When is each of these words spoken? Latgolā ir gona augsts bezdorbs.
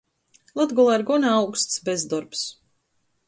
Latgolā 0.59 0.95
ir 0.99 1.03
gona 1.09 1.35
augsts 1.41 1.79
bezdorbs. 1.91 2.45